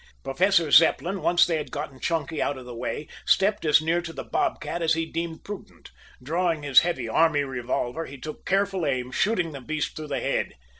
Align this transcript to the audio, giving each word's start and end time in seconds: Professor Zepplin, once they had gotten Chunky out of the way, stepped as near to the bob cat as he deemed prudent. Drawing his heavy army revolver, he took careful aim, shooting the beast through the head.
Professor 0.23 0.71
Zepplin, 0.71 1.21
once 1.21 1.45
they 1.45 1.57
had 1.57 1.69
gotten 1.69 1.99
Chunky 1.99 2.41
out 2.41 2.57
of 2.57 2.65
the 2.65 2.73
way, 2.73 3.07
stepped 3.23 3.63
as 3.65 3.83
near 3.83 4.01
to 4.01 4.11
the 4.11 4.23
bob 4.23 4.59
cat 4.59 4.81
as 4.81 4.95
he 4.95 5.05
deemed 5.05 5.43
prudent. 5.43 5.91
Drawing 6.23 6.63
his 6.63 6.79
heavy 6.79 7.07
army 7.07 7.43
revolver, 7.43 8.05
he 8.07 8.17
took 8.17 8.43
careful 8.43 8.83
aim, 8.83 9.11
shooting 9.11 9.51
the 9.51 9.61
beast 9.61 9.95
through 9.95 10.07
the 10.07 10.19
head. 10.19 10.55